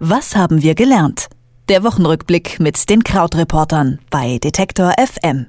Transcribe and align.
Was 0.00 0.36
haben 0.36 0.62
wir 0.62 0.76
gelernt? 0.76 1.26
Der 1.68 1.82
Wochenrückblick 1.82 2.60
mit 2.60 2.88
den 2.88 3.02
Krautreportern 3.02 3.98
bei 4.10 4.38
Detektor 4.38 4.92
FM. 4.96 5.46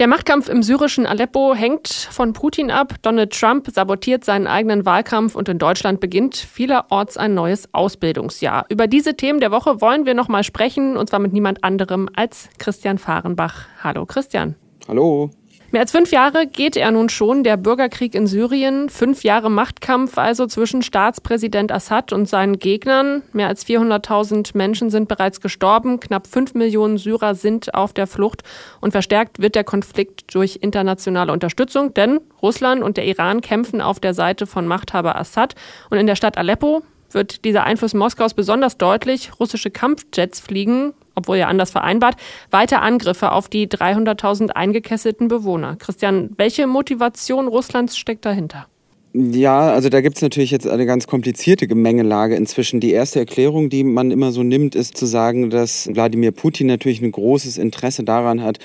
Der 0.00 0.08
Machtkampf 0.08 0.48
im 0.48 0.64
syrischen 0.64 1.06
Aleppo 1.06 1.54
hängt 1.54 1.88
von 1.88 2.32
Putin 2.32 2.72
ab. 2.72 2.94
Donald 3.02 3.32
Trump 3.32 3.68
sabotiert 3.72 4.24
seinen 4.24 4.48
eigenen 4.48 4.84
Wahlkampf 4.86 5.36
und 5.36 5.48
in 5.48 5.58
Deutschland 5.58 6.00
beginnt 6.00 6.34
vielerorts 6.34 7.16
ein 7.16 7.34
neues 7.34 7.72
Ausbildungsjahr. 7.72 8.66
Über 8.70 8.88
diese 8.88 9.14
Themen 9.14 9.38
der 9.38 9.52
Woche 9.52 9.80
wollen 9.80 10.04
wir 10.04 10.14
noch 10.14 10.26
mal 10.26 10.42
sprechen 10.42 10.96
und 10.96 11.08
zwar 11.08 11.20
mit 11.20 11.32
niemand 11.32 11.62
anderem 11.62 12.08
als 12.16 12.48
Christian 12.58 12.98
Fahrenbach. 12.98 13.66
Hallo 13.84 14.04
Christian. 14.04 14.56
Hallo. 14.88 15.30
Mehr 15.70 15.82
als 15.82 15.92
fünf 15.92 16.12
Jahre 16.12 16.46
geht 16.46 16.78
er 16.78 16.90
nun 16.90 17.10
schon, 17.10 17.44
der 17.44 17.58
Bürgerkrieg 17.58 18.14
in 18.14 18.26
Syrien. 18.26 18.88
Fünf 18.88 19.22
Jahre 19.22 19.50
Machtkampf 19.50 20.16
also 20.16 20.46
zwischen 20.46 20.80
Staatspräsident 20.80 21.70
Assad 21.70 22.14
und 22.14 22.26
seinen 22.26 22.58
Gegnern. 22.58 23.22
Mehr 23.34 23.48
als 23.48 23.66
400.000 23.66 24.56
Menschen 24.56 24.88
sind 24.88 25.08
bereits 25.08 25.42
gestorben. 25.42 26.00
Knapp 26.00 26.26
fünf 26.26 26.54
Millionen 26.54 26.96
Syrer 26.96 27.34
sind 27.34 27.74
auf 27.74 27.92
der 27.92 28.06
Flucht. 28.06 28.44
Und 28.80 28.92
verstärkt 28.92 29.42
wird 29.42 29.56
der 29.56 29.64
Konflikt 29.64 30.34
durch 30.34 30.56
internationale 30.62 31.34
Unterstützung, 31.34 31.92
denn 31.92 32.20
Russland 32.40 32.82
und 32.82 32.96
der 32.96 33.04
Iran 33.04 33.42
kämpfen 33.42 33.82
auf 33.82 34.00
der 34.00 34.14
Seite 34.14 34.46
von 34.46 34.66
Machthaber 34.66 35.16
Assad. 35.16 35.54
Und 35.90 35.98
in 35.98 36.06
der 36.06 36.16
Stadt 36.16 36.38
Aleppo 36.38 36.82
wird 37.10 37.44
dieser 37.44 37.64
Einfluss 37.64 37.92
Moskaus 37.92 38.32
besonders 38.32 38.78
deutlich. 38.78 39.32
Russische 39.38 39.70
Kampfjets 39.70 40.40
fliegen 40.40 40.94
obwohl 41.18 41.36
ja 41.36 41.48
anders 41.48 41.70
vereinbart, 41.70 42.16
weiter 42.50 42.80
Angriffe 42.80 43.32
auf 43.32 43.48
die 43.48 43.66
300.000 43.66 44.50
eingekesselten 44.50 45.28
Bewohner. 45.28 45.76
Christian, 45.76 46.30
welche 46.36 46.66
Motivation 46.66 47.48
Russlands 47.48 47.98
steckt 47.98 48.24
dahinter? 48.24 48.66
Ja, 49.14 49.72
also 49.72 49.88
da 49.88 50.02
gibt 50.02 50.16
es 50.16 50.22
natürlich 50.22 50.50
jetzt 50.50 50.68
eine 50.68 50.84
ganz 50.84 51.06
komplizierte 51.06 51.66
Gemengelage 51.66 52.36
inzwischen. 52.36 52.78
Die 52.78 52.92
erste 52.92 53.18
Erklärung, 53.18 53.70
die 53.70 53.82
man 53.82 54.10
immer 54.10 54.32
so 54.32 54.42
nimmt, 54.42 54.74
ist 54.74 54.96
zu 54.96 55.06
sagen, 55.06 55.48
dass 55.48 55.88
Wladimir 55.92 56.30
Putin 56.30 56.66
natürlich 56.66 57.00
ein 57.00 57.10
großes 57.10 57.56
Interesse 57.56 58.04
daran 58.04 58.42
hat, 58.42 58.58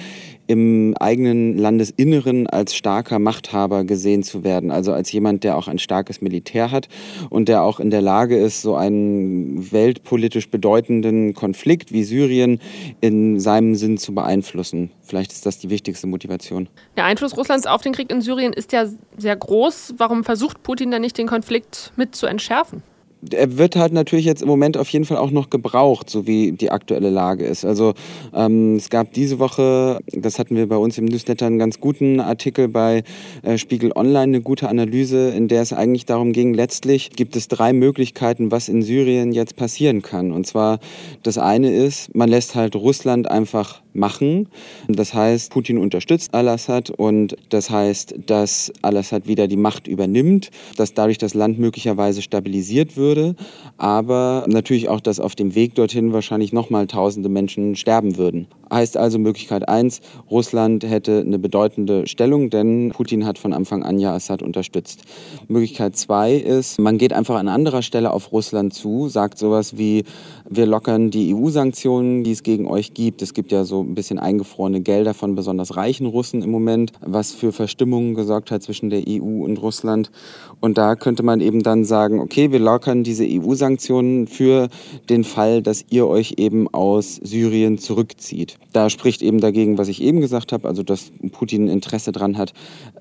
im 0.53 0.95
eigenen 0.99 1.57
Landesinneren 1.57 2.45
als 2.45 2.75
starker 2.75 3.17
Machthaber 3.17 3.85
gesehen 3.85 4.21
zu 4.21 4.43
werden. 4.43 4.69
Also 4.69 4.93
als 4.93 5.11
jemand, 5.11 5.43
der 5.43 5.57
auch 5.57 5.67
ein 5.67 5.79
starkes 5.79 6.21
Militär 6.21 6.69
hat 6.69 6.89
und 7.31 7.49
der 7.49 7.63
auch 7.63 7.79
in 7.79 7.89
der 7.89 8.01
Lage 8.01 8.37
ist, 8.37 8.61
so 8.61 8.75
einen 8.75 9.71
weltpolitisch 9.71 10.51
bedeutenden 10.51 11.33
Konflikt 11.33 11.91
wie 11.91 12.03
Syrien 12.03 12.59
in 13.01 13.39
seinem 13.39 13.73
Sinn 13.73 13.97
zu 13.97 14.13
beeinflussen. 14.13 14.91
Vielleicht 15.01 15.31
ist 15.31 15.47
das 15.47 15.57
die 15.57 15.71
wichtigste 15.71 16.05
Motivation. 16.05 16.69
Der 16.97 17.05
Einfluss 17.05 17.35
Russlands 17.35 17.65
auf 17.65 17.81
den 17.81 17.93
Krieg 17.93 18.11
in 18.11 18.21
Syrien 18.21 18.53
ist 18.53 18.73
ja 18.73 18.85
sehr 19.17 19.35
groß. 19.35 19.95
Warum 19.97 20.23
versucht 20.23 20.61
Putin 20.61 20.91
dann 20.91 21.01
nicht, 21.01 21.17
den 21.17 21.27
Konflikt 21.27 21.93
mit 21.95 22.15
zu 22.15 22.27
entschärfen? 22.27 22.83
Er 23.31 23.57
wird 23.57 23.75
halt 23.75 23.93
natürlich 23.93 24.25
jetzt 24.25 24.41
im 24.41 24.47
Moment 24.47 24.77
auf 24.77 24.89
jeden 24.89 25.05
Fall 25.05 25.17
auch 25.17 25.31
noch 25.31 25.49
gebraucht, 25.49 26.09
so 26.09 26.27
wie 26.27 26.51
die 26.51 26.71
aktuelle 26.71 27.09
Lage 27.09 27.45
ist. 27.45 27.65
Also 27.65 27.93
ähm, 28.33 28.75
es 28.75 28.89
gab 28.89 29.13
diese 29.13 29.39
Woche, 29.39 29.99
das 30.11 30.39
hatten 30.39 30.55
wir 30.55 30.67
bei 30.67 30.77
uns 30.77 30.97
im 30.97 31.05
Newsletter, 31.05 31.45
einen 31.45 31.59
ganz 31.59 31.79
guten 31.79 32.19
Artikel 32.19 32.67
bei 32.67 33.03
äh, 33.43 33.57
Spiegel 33.57 33.91
Online, 33.95 34.23
eine 34.23 34.41
gute 34.41 34.69
Analyse, 34.69 35.29
in 35.29 35.47
der 35.47 35.61
es 35.61 35.73
eigentlich 35.73 36.05
darum 36.05 36.33
ging, 36.33 36.53
letztlich 36.53 37.11
gibt 37.11 37.35
es 37.35 37.47
drei 37.47 37.73
Möglichkeiten, 37.73 38.51
was 38.51 38.69
in 38.69 38.81
Syrien 38.81 39.31
jetzt 39.31 39.55
passieren 39.55 40.01
kann. 40.01 40.31
Und 40.31 40.47
zwar 40.47 40.79
das 41.21 41.37
eine 41.37 41.73
ist, 41.73 42.15
man 42.15 42.29
lässt 42.29 42.55
halt 42.55 42.75
Russland 42.75 43.29
einfach 43.29 43.82
machen. 43.93 44.47
Das 44.87 45.13
heißt, 45.13 45.51
Putin 45.51 45.77
unterstützt 45.77 46.33
Al-Assad 46.33 46.89
und 46.89 47.35
das 47.49 47.69
heißt, 47.69 48.15
dass 48.25 48.71
Al-Assad 48.81 49.27
wieder 49.27 49.47
die 49.47 49.57
Macht 49.57 49.87
übernimmt, 49.87 50.51
dass 50.77 50.93
dadurch 50.93 51.17
das 51.17 51.33
Land 51.33 51.59
möglicherweise 51.59 52.21
stabilisiert 52.21 52.97
würde, 52.97 53.35
aber 53.77 54.45
natürlich 54.47 54.89
auch, 54.89 54.99
dass 54.99 55.19
auf 55.19 55.35
dem 55.35 55.55
Weg 55.55 55.75
dorthin 55.75 56.13
wahrscheinlich 56.13 56.53
nochmal 56.53 56.87
tausende 56.87 57.29
Menschen 57.29 57.75
sterben 57.75 58.17
würden. 58.17 58.47
Heißt 58.71 58.97
also 58.97 59.19
Möglichkeit 59.19 59.69
1, 59.69 60.01
Russland 60.31 60.83
hätte 60.83 61.19
eine 61.19 61.37
bedeutende 61.37 62.07
Stellung, 62.07 62.49
denn 62.49 62.91
Putin 62.91 63.25
hat 63.25 63.37
von 63.37 63.53
Anfang 63.53 63.83
an 63.83 63.99
ja 63.99 64.15
Assad 64.15 64.41
unterstützt. 64.41 65.03
Möglichkeit 65.47 65.95
2 65.95 66.33
ist, 66.33 66.79
man 66.79 66.97
geht 66.97 67.13
einfach 67.13 67.35
an 67.35 67.47
anderer 67.47 67.83
Stelle 67.83 68.11
auf 68.11 68.31
Russland 68.31 68.73
zu, 68.73 69.09
sagt 69.09 69.37
sowas 69.37 69.77
wie, 69.77 70.05
wir 70.49 70.65
lockern 70.65 71.11
die 71.11 71.35
EU-Sanktionen, 71.35 72.23
die 72.23 72.31
es 72.31 72.41
gegen 72.41 72.67
euch 72.67 72.95
gibt. 72.95 73.21
Es 73.21 73.35
gibt 73.35 73.51
ja 73.51 73.63
so 73.63 73.82
ein 73.83 73.95
bisschen 73.95 74.19
eingefrorene 74.19 74.81
Gelder 74.81 75.13
von 75.13 75.35
besonders 75.35 75.75
reichen 75.75 76.05
Russen 76.05 76.41
im 76.41 76.51
Moment, 76.51 76.91
was 77.01 77.31
für 77.31 77.51
Verstimmungen 77.51 78.15
gesorgt 78.15 78.51
hat 78.51 78.63
zwischen 78.63 78.89
der 78.89 79.03
EU 79.07 79.43
und 79.43 79.61
Russland. 79.61 80.11
Und 80.59 80.77
da 80.77 80.95
könnte 80.95 81.23
man 81.23 81.41
eben 81.41 81.61
dann 81.61 81.83
sagen, 81.85 82.19
okay, 82.19 82.51
wir 82.51 82.59
lockern 82.59 83.03
diese 83.03 83.25
EU-Sanktionen 83.27 84.27
für 84.27 84.69
den 85.09 85.23
Fall, 85.23 85.61
dass 85.61 85.85
ihr 85.89 86.07
euch 86.07 86.35
eben 86.37 86.73
aus 86.73 87.19
Syrien 87.21 87.77
zurückzieht. 87.77 88.57
Da 88.71 88.89
spricht 88.89 89.21
eben 89.21 89.41
dagegen, 89.41 89.77
was 89.77 89.87
ich 89.87 90.01
eben 90.01 90.21
gesagt 90.21 90.51
habe, 90.51 90.67
also 90.67 90.83
dass 90.83 91.11
Putin 91.31 91.67
Interesse 91.67 92.11
daran 92.11 92.37
hat, 92.37 92.53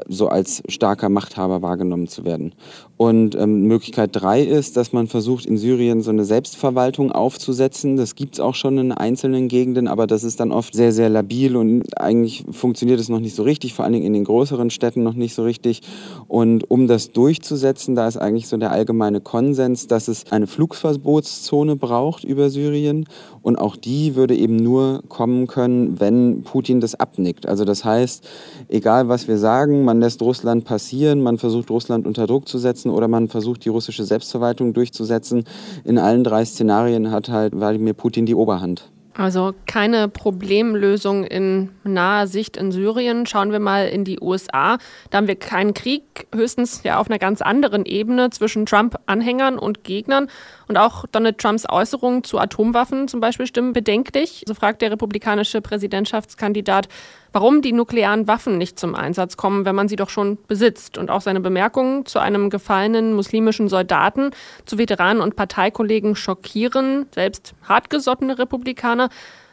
so 0.09 0.29
als 0.29 0.63
starker 0.69 1.09
Machthaber 1.09 1.63
wahrgenommen 1.63 2.09
zu 2.09 2.25
werden. 2.25 2.55
Und 2.97 3.35
ähm, 3.35 3.63
Möglichkeit 3.67 4.11
drei 4.13 4.43
ist, 4.43 4.77
dass 4.77 4.93
man 4.93 5.09
versucht, 5.09 5.47
in 5.47 5.57
Syrien 5.57 6.03
so 6.03 6.11
eine 6.11 6.25
Selbstverwaltung 6.25 7.11
aufzusetzen. 7.11 7.97
Das 7.97 8.15
gibt 8.15 8.35
es 8.35 8.41
auch 8.41 8.55
schon 8.55 8.79
in 8.79 8.93
einzelnen 8.93 9.49
Gegenden, 9.49 9.89
aber 9.89 10.07
das 10.07 10.25
ist 10.25 10.41
dann 10.41 10.53
oft 10.53 10.72
sehr, 10.73 10.93
sehr 10.93 11.11
labil 11.11 11.57
und 11.57 12.01
eigentlich 12.01 12.45
funktioniert 12.51 12.99
es 12.99 13.11
noch 13.11 13.21
nicht 13.21 13.37
so 13.37 13.43
richtig, 13.43 13.75
vor 13.75 13.85
allen 13.85 13.93
Dingen 13.93 14.07
in 14.07 14.15
den 14.15 14.25
größeren 14.25 14.71
Städten 14.71 15.03
noch 15.03 15.15
nicht 15.15 15.35
so 15.35 15.45
richtig. 15.45 15.83
Und 16.29 16.71
um 16.71 16.89
das 16.89 17.13
durchzusetzen, 17.13 17.95
da 17.95 18.09
ist 18.09 18.17
eigentlich 18.17 18.49
so 18.49 18.57
der 18.57 18.73
allgemeine 18.73 19.21
Konsens, 19.21 19.87
dass 19.87 20.09
es 20.09 20.33
eine 20.33 20.47
Flugverbotszone 20.47 21.77
braucht 21.77 22.25
über 22.25 22.49
Syrien 22.49 23.07
und 23.43 23.59
auch 23.59 23.77
die 23.77 24.15
würde 24.15 24.35
eben 24.35 24.57
nur 24.57 25.03
kommen 25.09 25.47
können, 25.47 26.01
wenn 26.01 26.43
Putin 26.43 26.81
das 26.81 26.95
abnickt. 26.95 27.47
Also 27.47 27.65
das 27.65 27.85
heißt, 27.85 28.27
egal 28.69 29.09
was 29.09 29.29
wir 29.29 29.37
sagen, 29.37 29.85
man 29.85 30.01
lässt 30.01 30.23
Russland 30.23 30.65
passieren, 30.65 31.23
man 31.23 31.39
versucht 31.39 31.71
Russland 31.71 32.07
unter 32.07 32.27
Druck 32.27 32.49
zu 32.49 32.59
setzen 32.59 32.91
oder 32.91 33.09
man 33.09 33.29
versucht 33.29 33.65
die 33.65 33.69
russische 33.69 34.05
Selbstverwaltung 34.05 34.73
durchzusetzen. 34.73 35.45
In 35.85 35.99
allen 35.99 36.25
drei 36.25 36.45
Szenarien 36.45 37.11
hat 37.11 37.29
halt 37.29 37.55
Wladimir 37.55 37.93
Putin 37.93 38.25
die 38.25 38.35
Oberhand. 38.35 38.92
Also 39.15 39.55
keine 39.67 40.09
Problemlösung 40.09 41.25
in 41.25 41.71
naher 41.85 42.27
Sicht 42.27 42.57
in 42.57 42.73
Syrien. 42.73 43.27
Schauen 43.27 43.53
wir 43.53 43.61
mal 43.61 43.89
in 43.89 44.05
die 44.05 44.19
USA. 44.21 44.79
Da 45.11 45.19
haben 45.19 45.29
wir 45.29 45.37
keinen 45.37 45.75
Krieg, 45.75 46.27
höchstens 46.35 46.83
ja 46.83 46.99
auf 46.99 47.11
einer 47.11 47.19
ganz 47.19 47.43
anderen 47.43 47.85
Ebene 47.85 48.31
zwischen 48.31 48.65
Trump-Anhängern 48.65 49.59
und 49.59 49.85
Gegnern. 49.85 50.29
Und 50.67 50.79
auch 50.79 51.05
Donald 51.13 51.37
Trumps 51.37 51.67
Äußerungen 51.69 52.25
zu 52.25 52.39
Atomwaffen 52.39 53.07
zum 53.07 53.21
Beispiel 53.21 53.47
stimmen 53.47 53.75
bedenklich. 53.75 54.45
So 54.49 54.55
fragt 54.55 54.81
der 54.81 54.91
republikanische 54.91 55.61
Präsidentschaftskandidat, 55.61 56.89
warum 57.33 57.63
die 57.63 57.73
nuklearen 57.73 58.29
Waffen 58.29 58.59
nicht 58.59 58.79
zum 58.79 58.95
Einsatz 58.95 59.37
kommen, 59.37 59.65
wenn 59.65 59.75
man 59.75 59.89
sie 59.89 59.97
doch 59.97 60.11
schon 60.11 60.39
besitzt. 60.49 60.99
Und 60.99 61.11
auch 61.11 61.21
seine 61.21 61.41
Bemerkungen 61.41 62.07
zu 62.07 62.19
einem 62.19 62.51
gefallenen 62.51 63.15
muslimischen 63.15 63.69
Soldaten, 63.69 64.31
zu 64.67 64.79
Veteranen 64.79 65.23
und 65.23 65.37
Parteikollegen 65.37 66.15
schockieren, 66.17 67.07
selbst 67.15 67.55
hartgesottene 67.69 68.39
Republikaner. 68.39 69.09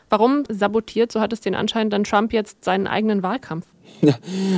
Warum 0.10 0.44
sabotiert, 0.50 1.12
so 1.12 1.22
hat 1.22 1.34
es 1.34 1.42
den 1.42 1.56
Anschein, 1.56 1.90
dann 1.90 2.04
Trump 2.04 2.34
jetzt 2.34 2.64
seinen 2.64 2.88
eigenen 2.88 3.24
Wahlkampf? 3.24 3.66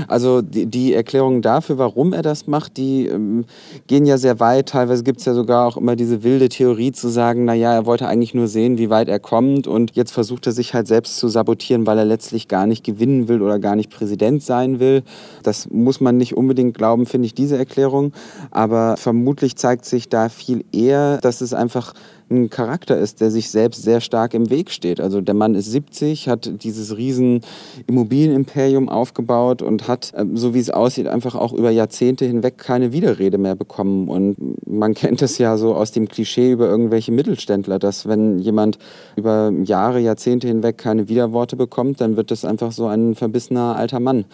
Also 0.08 0.42
die, 0.42 0.66
die 0.66 0.94
Erklärungen 0.94 1.42
dafür, 1.42 1.78
warum 1.78 2.14
er 2.14 2.22
das 2.22 2.48
macht, 2.48 2.78
die 2.78 3.08
ähm, 3.08 3.46
gehen 3.88 4.06
ja 4.06 4.18
sehr 4.18 4.40
weit. 4.40 4.70
Teilweise 4.70 5.04
gibt 5.04 5.20
es 5.20 5.26
ja 5.26 5.34
sogar 5.34 5.68
auch 5.68 5.78
immer 5.78 5.96
diese 5.96 6.24
wilde 6.24 6.50
Theorie 6.50 6.92
zu 6.92 7.10
sagen, 7.10 7.46
naja, 7.46 7.74
er 7.74 7.86
wollte 7.86 8.08
eigentlich 8.08 8.34
nur 8.34 8.48
sehen, 8.48 8.78
wie 8.78 8.90
weit 8.90 9.10
er 9.10 9.20
kommt 9.20 9.68
und 9.68 9.96
jetzt 9.96 10.12
versucht 10.12 10.48
er 10.48 10.54
sich 10.54 10.74
halt 10.74 10.88
selbst 10.88 11.18
zu 11.18 11.28
sabotieren, 11.28 11.88
weil 11.88 11.98
er 11.98 12.06
letztlich 12.06 12.48
gar 12.48 12.66
nicht 12.66 12.84
gewinnen 12.84 13.28
will 13.28 13.42
oder 13.42 13.60
gar 13.60 13.76
nicht 13.76 13.90
Präsident 13.90 14.44
sein 14.44 14.80
will. 14.80 15.04
Das 15.44 15.70
muss 15.70 16.02
man 16.02 16.18
nicht 16.18 16.36
unbedingt 16.36 16.78
glauben, 16.78 17.06
finde 17.06 17.26
ich, 17.26 17.34
diese 17.34 17.58
Erklärung. 17.58 18.14
Aber 18.52 18.98
vermutlich 18.98 19.56
zeigt 19.56 19.86
sich 19.86 20.10
da 20.10 20.30
viel 20.30 20.64
eher, 20.72 21.18
dass 21.18 21.42
es 21.42 21.54
einfach 21.54 21.94
ein 22.32 22.50
Charakter 22.50 22.98
ist, 22.98 23.20
der 23.20 23.30
sich 23.30 23.50
selbst 23.50 23.84
sehr 23.84 24.00
stark 24.00 24.34
im 24.34 24.50
Weg 24.50 24.72
steht. 24.72 25.02
Also 25.02 25.20
der 25.20 25.36
Mann 25.36 25.54
ist 25.54 25.70
70, 25.70 26.30
hat 26.30 26.64
dieses 26.64 26.96
riesen 26.96 27.42
Immobilienimperium 27.88 28.88
aufgebaut 28.88 29.21
und 29.62 29.88
hat, 29.88 30.14
ähm, 30.16 30.38
so 30.38 30.54
wie 30.54 30.60
es 30.60 30.70
aussieht, 30.70 31.08
einfach 31.08 31.36
auch 31.36 31.54
über 31.54 31.70
Jahrzehnte 31.70 32.26
hinweg 32.26 32.58
keine 32.58 32.94
Widerrede 32.94 33.38
mehr 33.38 33.56
bekommen. 33.56 34.08
Und 34.08 34.36
man 34.68 34.94
kennt 34.94 35.22
es 35.22 35.38
ja 35.38 35.58
so 35.58 35.76
aus 35.76 35.92
dem 35.92 36.08
Klischee 36.08 36.52
über 36.52 36.68
irgendwelche 36.68 37.12
Mittelständler, 37.12 37.80
dass 37.80 38.08
wenn 38.08 38.40
jemand 38.40 38.78
über 39.16 39.52
Jahre, 39.64 40.00
Jahrzehnte 40.00 40.48
hinweg 40.48 40.78
keine 40.78 41.10
Widerworte 41.10 41.56
bekommt, 41.56 42.02
dann 42.02 42.16
wird 42.16 42.32
das 42.32 42.46
einfach 42.46 42.72
so 42.72 42.88
ein 42.88 43.16
verbissener 43.16 43.76
alter 43.76 44.00
Mann. 44.00 44.26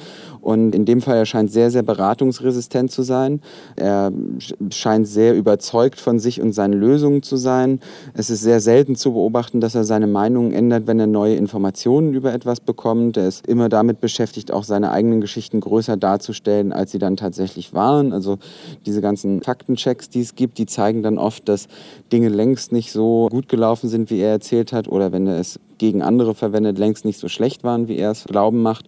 Und 0.41 0.75
in 0.75 0.85
dem 0.85 1.01
Fall, 1.01 1.17
er 1.17 1.25
scheint 1.25 1.51
sehr, 1.51 1.71
sehr 1.71 1.83
beratungsresistent 1.83 2.91
zu 2.91 3.01
sein. 3.01 3.41
Er 3.75 4.11
scheint 4.69 5.07
sehr 5.07 5.35
überzeugt 5.35 5.99
von 5.99 6.19
sich 6.19 6.41
und 6.41 6.53
seinen 6.53 6.73
Lösungen 6.73 7.23
zu 7.23 7.37
sein. 7.37 7.79
Es 8.13 8.29
ist 8.29 8.41
sehr 8.41 8.59
selten 8.59 8.95
zu 8.95 9.13
beobachten, 9.13 9.59
dass 9.59 9.75
er 9.75 9.83
seine 9.83 10.07
Meinung 10.07 10.51
ändert, 10.51 10.87
wenn 10.87 10.99
er 10.99 11.07
neue 11.07 11.35
Informationen 11.35 12.13
über 12.13 12.33
etwas 12.33 12.59
bekommt. 12.59 13.17
Er 13.17 13.27
ist 13.27 13.47
immer 13.47 13.69
damit 13.69 13.99
beschäftigt, 13.99 14.51
auch 14.51 14.63
seine 14.63 14.76
seine 14.77 14.91
eigenen 14.91 15.21
Geschichten 15.21 15.59
größer 15.59 15.97
darzustellen, 15.97 16.71
als 16.71 16.91
sie 16.91 16.99
dann 16.99 17.17
tatsächlich 17.17 17.73
waren. 17.73 18.13
Also 18.13 18.37
diese 18.85 19.01
ganzen 19.01 19.41
Faktenchecks, 19.41 20.09
die 20.09 20.21
es 20.21 20.35
gibt, 20.35 20.59
die 20.59 20.67
zeigen 20.67 21.01
dann 21.01 21.17
oft, 21.17 21.49
dass 21.49 21.67
Dinge 22.11 22.29
längst 22.29 22.71
nicht 22.71 22.91
so 22.91 23.27
gut 23.31 23.49
gelaufen 23.49 23.89
sind, 23.89 24.11
wie 24.11 24.19
er 24.19 24.29
erzählt 24.29 24.73
hat, 24.73 24.87
oder 24.87 25.11
wenn 25.11 25.25
er 25.25 25.39
es 25.39 25.59
gegen 25.77 26.01
andere 26.01 26.35
verwendet, 26.35 26.77
längst 26.77 27.05
nicht 27.05 27.19
so 27.19 27.27
schlecht 27.27 27.63
waren, 27.63 27.87
wie 27.87 27.97
er 27.97 28.11
es 28.11 28.25
glauben 28.25 28.61
macht. 28.61 28.85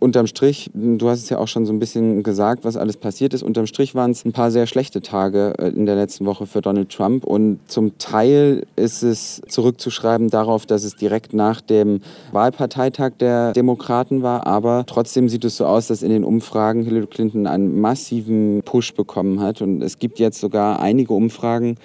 Unterm 0.00 0.26
Strich, 0.26 0.70
du 0.72 1.10
hast 1.10 1.22
es 1.22 1.28
ja 1.28 1.36
auch 1.36 1.46
schon 1.46 1.66
so 1.66 1.74
ein 1.74 1.78
bisschen 1.78 2.22
gesagt, 2.22 2.64
was 2.64 2.78
alles 2.78 2.96
passiert 2.96 3.34
ist. 3.34 3.42
Unterm 3.42 3.66
Strich 3.66 3.94
waren 3.94 4.12
es 4.12 4.24
ein 4.24 4.32
paar 4.32 4.50
sehr 4.50 4.66
schlechte 4.66 5.02
Tage 5.02 5.52
äh, 5.58 5.68
in 5.68 5.84
der 5.84 5.94
letzten 5.94 6.24
Woche 6.24 6.46
für 6.46 6.62
Donald 6.62 6.88
Trump. 6.88 7.24
Und 7.24 7.60
zum 7.66 7.98
Teil 7.98 8.66
ist 8.76 9.02
es 9.02 9.42
zurückzuschreiben 9.46 10.30
darauf, 10.30 10.64
dass 10.64 10.84
es 10.84 10.96
direkt 10.96 11.34
nach 11.34 11.60
dem 11.60 12.00
Wahlparteitag 12.32 13.12
der 13.20 13.52
Demokraten 13.52 14.22
war. 14.22 14.46
Aber 14.46 14.84
trotzdem 14.86 15.28
sieht 15.28 15.44
es 15.44 15.58
so 15.58 15.66
aus, 15.66 15.88
dass 15.88 16.02
in 16.02 16.10
den 16.10 16.24
Umfragen 16.24 16.82
Hillary 16.82 17.06
Clinton 17.06 17.46
einen 17.46 17.78
massiven 17.78 18.62
Push 18.64 18.94
bekommen 18.94 19.40
hat. 19.40 19.60
Und 19.60 19.82
es 19.82 19.98
gibt 19.98 20.18
jetzt 20.18 20.40
sogar 20.40 20.80
einige 20.80 21.12
Umfragen, 21.12 21.76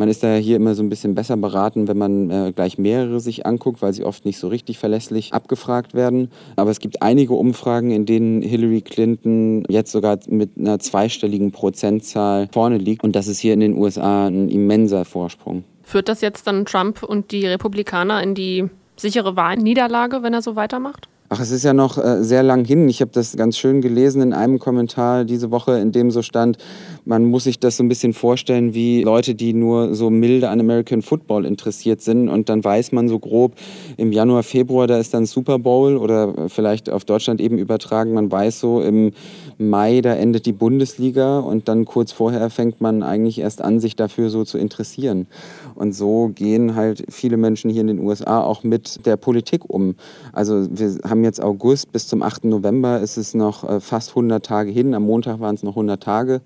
man 0.00 0.08
ist 0.08 0.22
da 0.22 0.34
hier 0.36 0.56
immer 0.56 0.74
so 0.74 0.82
ein 0.82 0.88
bisschen 0.88 1.14
besser 1.14 1.36
beraten, 1.36 1.86
wenn 1.86 1.98
man 1.98 2.30
äh, 2.30 2.52
gleich 2.56 2.78
mehrere 2.78 3.20
sich 3.20 3.44
anguckt, 3.44 3.82
weil 3.82 3.92
sie 3.92 4.02
oft 4.02 4.24
nicht 4.24 4.38
so 4.38 4.48
richtig 4.48 4.78
verlässlich 4.78 5.34
abgefragt 5.34 5.92
werden. 5.92 6.30
Aber 6.56 6.70
es 6.70 6.80
gibt 6.80 7.02
einige 7.02 7.34
Umfragen, 7.34 7.90
in 7.90 8.06
denen 8.06 8.40
Hillary 8.40 8.80
Clinton 8.80 9.62
jetzt 9.68 9.92
sogar 9.92 10.18
mit 10.26 10.52
einer 10.58 10.78
zweistelligen 10.78 11.52
Prozentzahl 11.52 12.48
vorne 12.50 12.78
liegt. 12.78 13.04
Und 13.04 13.14
das 13.14 13.28
ist 13.28 13.40
hier 13.40 13.52
in 13.52 13.60
den 13.60 13.76
USA 13.76 14.28
ein 14.28 14.48
immenser 14.48 15.04
Vorsprung. 15.04 15.64
Führt 15.82 16.08
das 16.08 16.22
jetzt 16.22 16.46
dann 16.46 16.64
Trump 16.64 17.02
und 17.02 17.30
die 17.30 17.44
Republikaner 17.44 18.22
in 18.22 18.34
die 18.34 18.70
sichere 18.96 19.36
Wahlniederlage, 19.36 20.22
wenn 20.22 20.32
er 20.32 20.40
so 20.40 20.56
weitermacht? 20.56 21.10
Ach, 21.32 21.38
es 21.38 21.52
ist 21.52 21.62
ja 21.62 21.72
noch 21.72 21.96
äh, 21.96 22.24
sehr 22.24 22.42
lang 22.42 22.64
hin. 22.64 22.88
Ich 22.88 23.00
habe 23.00 23.12
das 23.14 23.36
ganz 23.36 23.56
schön 23.56 23.80
gelesen 23.82 24.20
in 24.20 24.32
einem 24.32 24.58
Kommentar 24.58 25.24
diese 25.24 25.52
Woche, 25.52 25.78
in 25.78 25.92
dem 25.92 26.10
so 26.10 26.22
stand, 26.22 26.58
man 27.04 27.24
muss 27.24 27.44
sich 27.44 27.58
das 27.58 27.76
so 27.76 27.82
ein 27.82 27.88
bisschen 27.88 28.12
vorstellen 28.12 28.74
wie 28.74 29.02
Leute, 29.02 29.34
die 29.34 29.52
nur 29.52 29.94
so 29.94 30.10
milde 30.10 30.48
an 30.48 30.60
American 30.60 31.02
Football 31.02 31.44
interessiert 31.44 32.00
sind. 32.00 32.28
Und 32.28 32.48
dann 32.48 32.62
weiß 32.62 32.92
man 32.92 33.08
so 33.08 33.18
grob, 33.18 33.54
im 33.96 34.12
Januar, 34.12 34.42
Februar, 34.42 34.86
da 34.86 34.98
ist 34.98 35.14
dann 35.14 35.26
Super 35.26 35.58
Bowl 35.58 35.96
oder 35.96 36.48
vielleicht 36.48 36.90
auf 36.90 37.04
Deutschland 37.04 37.40
eben 37.40 37.58
übertragen. 37.58 38.12
Man 38.12 38.30
weiß 38.30 38.60
so, 38.60 38.80
im 38.82 39.12
Mai, 39.58 40.00
da 40.00 40.14
endet 40.14 40.46
die 40.46 40.52
Bundesliga 40.52 41.40
und 41.40 41.68
dann 41.68 41.84
kurz 41.84 42.12
vorher 42.12 42.48
fängt 42.50 42.80
man 42.80 43.02
eigentlich 43.02 43.38
erst 43.38 43.62
an, 43.62 43.80
sich 43.80 43.96
dafür 43.96 44.30
so 44.30 44.44
zu 44.44 44.58
interessieren. 44.58 45.26
Und 45.74 45.92
so 45.92 46.30
gehen 46.34 46.74
halt 46.74 47.04
viele 47.08 47.36
Menschen 47.36 47.70
hier 47.70 47.80
in 47.82 47.86
den 47.86 48.00
USA 48.00 48.42
auch 48.42 48.62
mit 48.62 49.06
der 49.06 49.16
Politik 49.16 49.68
um. 49.68 49.94
Also 50.32 50.66
wir 50.70 50.98
haben 51.08 51.24
jetzt 51.24 51.42
August 51.42 51.92
bis 51.92 52.08
zum 52.08 52.22
8. 52.22 52.44
November 52.44 53.00
ist 53.00 53.16
es 53.16 53.34
noch 53.34 53.68
äh, 53.68 53.80
fast 53.80 54.10
100 54.10 54.44
Tage 54.44 54.70
hin. 54.70 54.94
Am 54.94 55.04
Montag 55.04 55.40
waren 55.40 55.54
es 55.54 55.62
noch 55.62 55.72
100 55.72 56.02
Tage. 56.02 56.40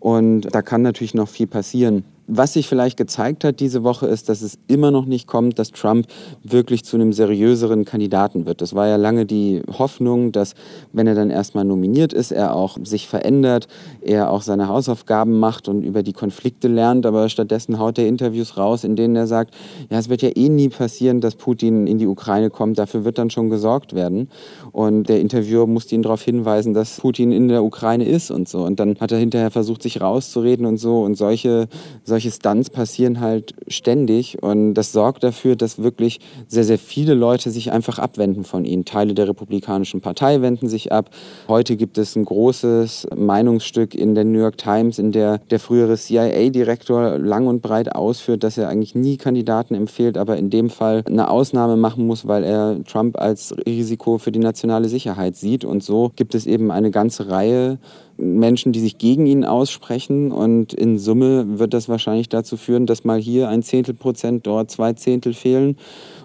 Und 0.00 0.52
da 0.52 0.62
kann 0.62 0.82
natürlich 0.82 1.14
noch 1.14 1.28
viel 1.28 1.46
passieren. 1.46 2.04
Was 2.32 2.52
sich 2.52 2.68
vielleicht 2.68 2.96
gezeigt 2.96 3.42
hat 3.42 3.58
diese 3.58 3.82
Woche 3.82 4.06
ist, 4.06 4.28
dass 4.28 4.40
es 4.40 4.56
immer 4.68 4.92
noch 4.92 5.04
nicht 5.04 5.26
kommt, 5.26 5.58
dass 5.58 5.72
Trump 5.72 6.06
wirklich 6.44 6.84
zu 6.84 6.96
einem 6.96 7.12
seriöseren 7.12 7.84
Kandidaten 7.84 8.46
wird. 8.46 8.60
Das 8.60 8.72
war 8.72 8.86
ja 8.86 8.94
lange 8.94 9.26
die 9.26 9.62
Hoffnung, 9.78 10.30
dass 10.30 10.54
wenn 10.92 11.08
er 11.08 11.16
dann 11.16 11.30
erstmal 11.30 11.64
nominiert 11.64 12.12
ist, 12.12 12.30
er 12.30 12.54
auch 12.54 12.78
sich 12.84 13.08
verändert, 13.08 13.66
er 14.00 14.30
auch 14.30 14.42
seine 14.42 14.68
Hausaufgaben 14.68 15.40
macht 15.40 15.66
und 15.66 15.82
über 15.82 16.04
die 16.04 16.12
Konflikte 16.12 16.68
lernt. 16.68 17.04
Aber 17.04 17.28
stattdessen 17.28 17.80
haut 17.80 17.98
er 17.98 18.06
Interviews 18.06 18.56
raus, 18.56 18.84
in 18.84 18.94
denen 18.94 19.16
er 19.16 19.26
sagt, 19.26 19.54
ja, 19.90 19.98
es 19.98 20.08
wird 20.08 20.22
ja 20.22 20.30
eh 20.32 20.48
nie 20.48 20.68
passieren, 20.68 21.20
dass 21.20 21.34
Putin 21.34 21.88
in 21.88 21.98
die 21.98 22.06
Ukraine 22.06 22.50
kommt. 22.50 22.78
Dafür 22.78 23.04
wird 23.04 23.18
dann 23.18 23.30
schon 23.30 23.50
gesorgt 23.50 23.92
werden. 23.92 24.28
Und 24.70 25.08
der 25.08 25.20
Interviewer 25.20 25.66
musste 25.66 25.96
ihn 25.96 26.02
darauf 26.02 26.22
hinweisen, 26.22 26.74
dass 26.74 27.00
Putin 27.00 27.32
in 27.32 27.48
der 27.48 27.64
Ukraine 27.64 28.04
ist 28.04 28.30
und 28.30 28.48
so. 28.48 28.62
Und 28.62 28.78
dann 28.78 28.96
hat 29.00 29.10
er 29.10 29.18
hinterher 29.18 29.50
versucht, 29.50 29.82
sich 29.82 30.00
rauszureden 30.00 30.64
und 30.64 30.76
so. 30.76 31.02
Und 31.02 31.16
solche, 31.16 31.66
solche 32.04 32.19
solche 32.20 32.36
Stunts 32.36 32.68
passieren 32.68 33.20
halt 33.20 33.54
ständig 33.66 34.42
und 34.42 34.74
das 34.74 34.92
sorgt 34.92 35.24
dafür, 35.24 35.56
dass 35.56 35.82
wirklich 35.82 36.20
sehr, 36.48 36.64
sehr 36.64 36.78
viele 36.78 37.14
Leute 37.14 37.50
sich 37.50 37.72
einfach 37.72 37.98
abwenden 37.98 38.44
von 38.44 38.66
ihnen. 38.66 38.84
Teile 38.84 39.14
der 39.14 39.26
Republikanischen 39.26 40.02
Partei 40.02 40.42
wenden 40.42 40.68
sich 40.68 40.92
ab. 40.92 41.08
Heute 41.48 41.76
gibt 41.76 41.96
es 41.96 42.16
ein 42.16 42.26
großes 42.26 43.08
Meinungsstück 43.16 43.94
in 43.94 44.14
der 44.14 44.24
New 44.24 44.38
York 44.38 44.58
Times, 44.58 44.98
in 44.98 45.12
der 45.12 45.38
der 45.50 45.58
frühere 45.58 45.96
CIA-Direktor 45.96 47.16
lang 47.16 47.46
und 47.46 47.62
breit 47.62 47.94
ausführt, 47.94 48.44
dass 48.44 48.58
er 48.58 48.68
eigentlich 48.68 48.94
nie 48.94 49.16
Kandidaten 49.16 49.74
empfiehlt, 49.74 50.18
aber 50.18 50.36
in 50.36 50.50
dem 50.50 50.68
Fall 50.68 51.02
eine 51.06 51.30
Ausnahme 51.30 51.78
machen 51.78 52.06
muss, 52.06 52.28
weil 52.28 52.44
er 52.44 52.84
Trump 52.84 53.18
als 53.18 53.54
Risiko 53.64 54.18
für 54.18 54.30
die 54.30 54.40
nationale 54.40 54.90
Sicherheit 54.90 55.36
sieht. 55.36 55.64
Und 55.64 55.82
so 55.82 56.12
gibt 56.16 56.34
es 56.34 56.46
eben 56.46 56.70
eine 56.70 56.90
ganze 56.90 57.30
Reihe 57.30 57.78
Menschen, 58.20 58.72
die 58.72 58.80
sich 58.80 58.98
gegen 58.98 59.26
ihn 59.26 59.44
aussprechen. 59.44 60.32
Und 60.32 60.72
in 60.72 60.98
Summe 60.98 61.58
wird 61.58 61.74
das 61.74 61.88
wahrscheinlich 61.88 62.28
dazu 62.28 62.56
führen, 62.56 62.86
dass 62.86 63.04
mal 63.04 63.18
hier 63.18 63.48
ein 63.48 63.62
Zehntel 63.62 63.94
Prozent, 63.94 64.46
dort 64.46 64.70
zwei 64.70 64.92
Zehntel 64.92 65.34
fehlen. 65.34 65.76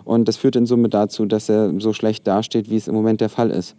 Und 0.04 0.28
das 0.28 0.38
führt 0.38 0.56
in 0.56 0.66
Summe 0.66 0.90
dazu, 0.90 1.26
dass 1.26 1.50
er 1.50 1.74
so 1.80 1.94
schlecht 1.94 2.28
dasteht, 2.28 2.70
wie 2.70 2.78
es 2.78 2.88
im 2.88 2.96
Moment 2.96 3.22
der 3.22 3.30
Fall 3.30 3.50
ist. 3.50 3.76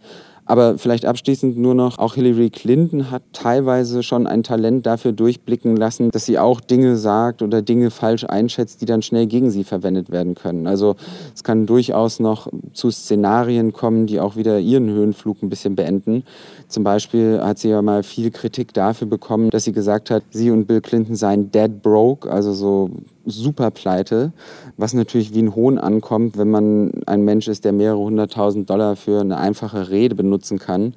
Aber 0.47 0.77
vielleicht 0.77 1.05
abschließend 1.05 1.57
nur 1.57 1.75
noch, 1.75 1.99
auch 1.99 2.15
Hillary 2.15 2.49
Clinton 2.49 3.11
hat 3.11 3.21
teilweise 3.33 4.01
schon 4.01 4.27
ein 4.27 4.43
Talent 4.43 4.85
dafür 4.85 5.11
durchblicken 5.11 5.75
lassen, 5.75 6.09
dass 6.09 6.25
sie 6.25 6.39
auch 6.39 6.61
Dinge 6.61 6.95
sagt 6.95 7.41
oder 7.41 7.61
Dinge 7.61 7.91
falsch 7.91 8.23
einschätzt, 8.23 8.81
die 8.81 8.85
dann 8.85 9.01
schnell 9.01 9.27
gegen 9.27 9.51
sie 9.51 9.65
verwendet 9.65 10.09
werden 10.09 10.35
können. 10.35 10.65
Also 10.65 10.95
es 11.35 11.43
kann 11.43 11.65
durchaus 11.65 12.21
noch 12.21 12.47
zu 12.71 12.89
Szenarien 12.91 13.73
kommen, 13.73 14.07
die 14.07 14.21
auch 14.21 14.37
wieder 14.37 14.59
ihren 14.59 14.89
Höhenflug 14.89 15.43
ein 15.43 15.49
bisschen 15.49 15.75
beenden. 15.75 16.23
Zum 16.69 16.85
Beispiel 16.85 17.41
hat 17.43 17.59
sie 17.59 17.69
ja 17.69 17.81
mal 17.81 18.03
viel 18.03 18.31
Kritik 18.31 18.73
dafür 18.73 19.07
bekommen, 19.07 19.49
dass 19.49 19.65
sie 19.65 19.73
gesagt 19.73 20.09
hat, 20.09 20.23
sie 20.31 20.49
und 20.49 20.65
Bill 20.65 20.79
Clinton 20.79 21.15
seien 21.15 21.51
dead 21.51 21.81
broke, 21.81 22.31
also 22.31 22.53
so 22.53 22.89
super 23.27 23.69
pleite, 23.71 24.31
was 24.77 24.93
natürlich 24.93 25.33
wie 25.33 25.41
ein 25.41 25.53
Hohn 25.53 25.77
ankommt, 25.77 26.37
wenn 26.37 26.49
man 26.49 26.91
ein 27.05 27.23
Mensch 27.23 27.47
ist, 27.47 27.65
der 27.65 27.73
mehrere 27.73 27.99
hunderttausend 27.99 28.69
Dollar 28.69 28.95
für 28.95 29.21
eine 29.21 29.37
einfache 29.37 29.89
Rede 29.89 30.15
benutzen 30.15 30.57
kann. 30.57 30.93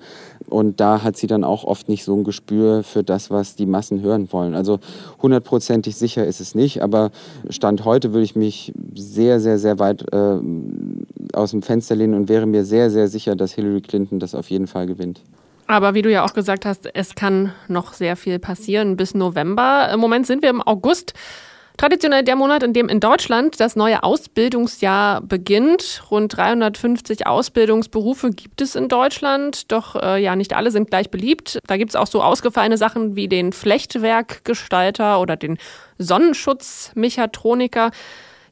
Und 0.48 0.80
da 0.80 1.02
hat 1.02 1.16
sie 1.16 1.26
dann 1.26 1.44
auch 1.44 1.64
oft 1.64 1.88
nicht 1.88 2.04
so 2.04 2.14
ein 2.14 2.24
Gespür 2.24 2.82
für 2.82 3.02
das, 3.02 3.30
was 3.30 3.56
die 3.56 3.66
Massen 3.66 4.00
hören 4.00 4.32
wollen. 4.32 4.54
Also 4.54 4.78
hundertprozentig 5.20 5.96
sicher 5.96 6.24
ist 6.26 6.40
es 6.40 6.54
nicht, 6.54 6.82
aber 6.82 7.10
Stand 7.50 7.84
heute 7.84 8.12
würde 8.12 8.24
ich 8.24 8.36
mich 8.36 8.72
sehr, 8.94 9.40
sehr, 9.40 9.58
sehr 9.58 9.78
weit 9.78 10.12
äh, 10.12 10.38
aus 11.32 11.50
dem 11.50 11.62
Fenster 11.62 11.94
lehnen 11.96 12.14
und 12.14 12.28
wäre 12.28 12.46
mir 12.46 12.64
sehr, 12.64 12.90
sehr 12.90 13.08
sicher, 13.08 13.36
dass 13.36 13.52
Hillary 13.52 13.80
Clinton 13.80 14.18
das 14.18 14.34
auf 14.34 14.50
jeden 14.50 14.66
Fall 14.66 14.86
gewinnt. 14.86 15.20
Aber 15.70 15.94
wie 15.94 16.02
du 16.02 16.10
ja 16.10 16.24
auch 16.24 16.34
gesagt 16.34 16.66
hast, 16.66 16.88
es 16.94 17.14
kann 17.14 17.52
noch 17.68 17.92
sehr 17.92 18.16
viel 18.16 18.40
passieren 18.40 18.96
bis 18.96 19.14
November. 19.14 19.88
Im 19.94 20.00
Moment 20.00 20.26
sind 20.26 20.42
wir 20.42 20.50
im 20.50 20.60
August. 20.60 21.14
Traditionell 21.80 22.22
der 22.22 22.36
Monat, 22.36 22.62
in 22.62 22.74
dem 22.74 22.90
in 22.90 23.00
Deutschland 23.00 23.58
das 23.58 23.74
neue 23.74 24.02
Ausbildungsjahr 24.02 25.22
beginnt. 25.22 26.02
Rund 26.10 26.36
350 26.36 27.26
Ausbildungsberufe 27.26 28.32
gibt 28.32 28.60
es 28.60 28.74
in 28.74 28.90
Deutschland, 28.90 29.72
doch 29.72 29.96
äh, 29.96 30.22
ja, 30.22 30.36
nicht 30.36 30.54
alle 30.54 30.72
sind 30.72 30.90
gleich 30.90 31.10
beliebt. 31.10 31.58
Da 31.66 31.78
gibt 31.78 31.92
es 31.92 31.96
auch 31.96 32.06
so 32.06 32.22
ausgefallene 32.22 32.76
Sachen 32.76 33.16
wie 33.16 33.28
den 33.28 33.54
Flechtwerkgestalter 33.54 35.22
oder 35.22 35.38
den 35.38 35.56
Sonnenschutzmechatroniker. 35.96 37.92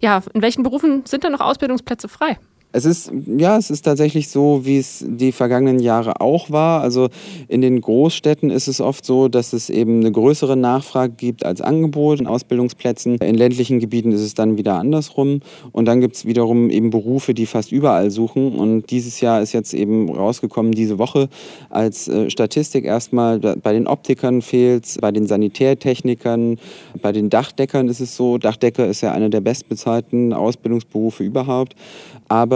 Ja, 0.00 0.22
in 0.32 0.40
welchen 0.40 0.62
Berufen 0.62 1.04
sind 1.04 1.22
da 1.22 1.28
noch 1.28 1.42
Ausbildungsplätze 1.42 2.08
frei? 2.08 2.38
Es 2.70 2.84
ist, 2.84 3.10
ja, 3.26 3.56
es 3.56 3.70
ist 3.70 3.82
tatsächlich 3.82 4.28
so, 4.28 4.60
wie 4.64 4.76
es 4.76 5.02
die 5.06 5.32
vergangenen 5.32 5.78
Jahre 5.78 6.20
auch 6.20 6.50
war. 6.50 6.82
Also 6.82 7.08
in 7.48 7.62
den 7.62 7.80
Großstädten 7.80 8.50
ist 8.50 8.68
es 8.68 8.82
oft 8.82 9.06
so, 9.06 9.28
dass 9.28 9.54
es 9.54 9.70
eben 9.70 10.00
eine 10.00 10.12
größere 10.12 10.54
Nachfrage 10.54 11.14
gibt 11.16 11.46
als 11.46 11.62
Angebot 11.62 12.20
in 12.20 12.26
Ausbildungsplätzen. 12.26 13.16
In 13.18 13.36
ländlichen 13.36 13.80
Gebieten 13.80 14.12
ist 14.12 14.20
es 14.20 14.34
dann 14.34 14.58
wieder 14.58 14.74
andersrum. 14.74 15.40
Und 15.72 15.86
dann 15.86 16.02
gibt 16.02 16.16
es 16.16 16.26
wiederum 16.26 16.68
eben 16.68 16.90
Berufe, 16.90 17.32
die 17.32 17.46
fast 17.46 17.72
überall 17.72 18.10
suchen. 18.10 18.52
Und 18.52 18.90
dieses 18.90 19.22
Jahr 19.22 19.40
ist 19.40 19.54
jetzt 19.54 19.72
eben 19.72 20.10
rausgekommen, 20.10 20.72
diese 20.72 20.98
Woche 20.98 21.30
als 21.70 22.06
äh, 22.06 22.28
Statistik 22.28 22.84
erstmal, 22.84 23.38
bei 23.38 23.72
den 23.72 23.86
Optikern 23.86 24.42
fehlt 24.42 24.84
es, 24.84 24.98
bei 24.98 25.10
den 25.10 25.26
Sanitärtechnikern, 25.26 26.58
bei 27.00 27.12
den 27.12 27.30
Dachdeckern 27.30 27.88
ist 27.88 28.00
es 28.00 28.14
so. 28.14 28.36
Dachdecker 28.36 28.86
ist 28.86 29.00
ja 29.00 29.12
einer 29.12 29.30
der 29.30 29.40
bestbezahlten 29.40 30.34
Ausbildungsberufe 30.34 31.24
überhaupt. 31.24 31.74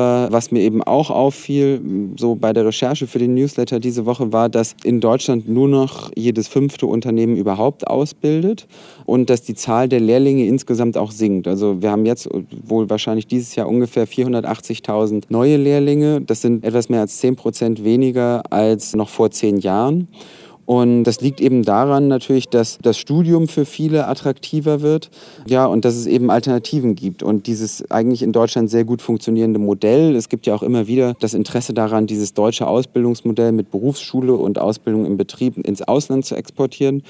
Aber 0.03 0.33
was 0.33 0.51
mir 0.51 0.61
eben 0.61 0.83
auch 0.83 1.11
auffiel, 1.11 1.81
so 2.17 2.35
bei 2.35 2.53
der 2.53 2.67
Recherche 2.67 3.07
für 3.07 3.21
den 3.21 3.35
Newsletter 3.35 3.79
diese 3.79 4.05
Woche, 4.05 4.33
war, 4.33 4.49
dass 4.49 4.75
in 4.83 5.01
Deutschland 5.01 5.49
nur 5.49 5.69
noch 5.69 6.11
jedes 6.17 6.49
fünfte 6.49 6.87
Unternehmen 6.87 7.37
überhaupt 7.37 7.87
ausbildet 7.87 8.67
und 9.07 9.31
dass 9.31 9.43
die 9.43 9.55
Zahl 9.55 9.89
der 9.89 10.01
Lehrlinge 10.01 10.45
insgesamt 10.47 10.97
auch 10.97 11.13
sinkt. 11.13 11.47
Also 11.47 11.83
wir 11.83 11.93
haben 11.93 12.05
jetzt 12.05 12.29
wohl 12.65 12.91
wahrscheinlich 12.91 13.29
dieses 13.29 13.55
Jahr 13.55 13.69
ungefähr 13.69 14.09
480.000 14.09 15.25
neue 15.29 15.57
Lehrlinge. 15.57 16.21
Das 16.21 16.41
sind 16.41 16.65
etwas 16.65 16.89
mehr 16.89 17.01
als 17.01 17.19
10 17.19 17.37
Prozent 17.37 17.85
weniger 17.85 18.43
als 18.51 18.97
noch 18.97 19.09
vor 19.09 19.31
zehn 19.31 19.59
Jahren. 19.59 20.09
Und 20.65 21.05
das 21.05 21.21
liegt 21.21 21.41
eben 21.41 21.65
daran 21.65 22.09
natürlich, 22.09 22.49
dass 22.49 22.79
das 22.81 22.97
Studium 22.97 23.49
für 23.49 23.65
viele 23.65 24.07
attraktiver 24.07 24.81
wird. 24.81 25.11
Ja, 25.47 25.67
und 25.67 25.85
dass 25.85 25.97
es 25.97 26.07
eben 26.07 26.31
Alternativen 26.31 26.95
gibt. 26.95 27.23
Und 27.23 27.47
dieses 27.47 27.91
eigentlich 27.91 28.23
in 28.23 28.33
Deutschland 28.33 28.71
sehr 28.71 28.85
gut 28.85 29.03
funktionierende 29.03 29.59
Modell, 29.59 30.15
es 30.15 30.29
gibt 30.29 30.47
ja 30.47 30.55
auch 30.55 30.63
immer 30.63 30.87
wieder 30.87 31.15
das 31.21 31.35
Interesse 31.35 31.75
daran, 31.75 32.07
dieses 32.07 32.35
deutsche 32.35 32.67
Ausbildungsmodell 32.67 33.53
mit 33.53 33.71
Berufsschule 33.71 34.35
und 34.35 34.59
Ausbildung 34.59 35.05
im 35.05 35.17
Betrieb 35.17 35.57
ins 35.59 35.83
Ausland 35.83 36.25
zu 36.25 36.37
exportieren 36.37 37.03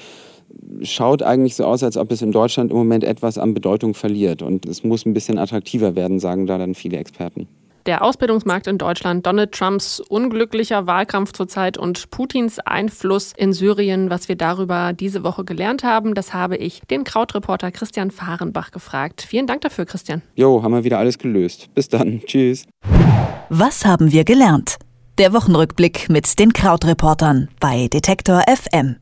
schaut 0.83 1.23
eigentlich 1.23 1.55
so 1.55 1.65
aus, 1.65 1.81
als 1.81 1.97
ob 1.97 2.11
es 2.11 2.21
in 2.21 2.31
Deutschland 2.31 2.69
im 2.69 2.77
Moment 2.77 3.03
etwas 3.03 3.39
an 3.39 3.55
Bedeutung 3.55 3.95
verliert. 3.95 4.43
Und 4.43 4.67
es 4.67 4.83
muss 4.83 5.03
ein 5.03 5.13
bisschen 5.13 5.39
attraktiver 5.39 5.95
werden, 5.95 6.19
sagen 6.19 6.45
da 6.45 6.59
dann 6.59 6.75
viele 6.75 6.97
Experten 6.97 7.47
der 7.85 8.03
Ausbildungsmarkt 8.03 8.67
in 8.67 8.77
Deutschland, 8.77 9.25
Donald 9.25 9.51
Trumps 9.51 9.99
unglücklicher 9.99 10.87
Wahlkampf 10.87 11.33
zurzeit 11.33 11.77
und 11.77 12.09
Putins 12.11 12.59
Einfluss 12.59 13.33
in 13.35 13.53
Syrien. 13.53 14.09
Was 14.09 14.29
wir 14.29 14.35
darüber 14.35 14.93
diese 14.93 15.23
Woche 15.23 15.43
gelernt 15.43 15.83
haben, 15.83 16.13
das 16.13 16.33
habe 16.33 16.57
ich 16.57 16.81
den 16.89 17.03
Krautreporter 17.03 17.71
Christian 17.71 18.11
Fahrenbach 18.11 18.71
gefragt. 18.71 19.21
Vielen 19.21 19.47
Dank 19.47 19.61
dafür, 19.61 19.85
Christian. 19.85 20.21
Jo, 20.35 20.63
haben 20.63 20.73
wir 20.73 20.83
wieder 20.83 20.99
alles 20.99 21.17
gelöst. 21.17 21.69
Bis 21.73 21.89
dann. 21.89 22.21
Tschüss. 22.25 22.65
Was 23.49 23.85
haben 23.85 24.11
wir 24.11 24.23
gelernt? 24.23 24.77
Der 25.19 25.33
Wochenrückblick 25.33 26.09
mit 26.09 26.39
den 26.39 26.53
Krautreportern 26.53 27.49
bei 27.59 27.87
Detektor 27.87 28.41
FM. 28.47 28.95